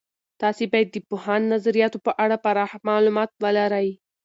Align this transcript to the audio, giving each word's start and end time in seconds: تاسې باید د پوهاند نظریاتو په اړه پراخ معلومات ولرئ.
تاسې 0.41 0.63
باید 0.71 0.87
د 0.91 0.97
پوهاند 1.09 1.45
نظریاتو 1.53 1.97
په 2.05 2.11
اړه 2.23 2.35
پراخ 2.45 2.71
معلومات 2.89 3.31
ولرئ. 3.43 3.87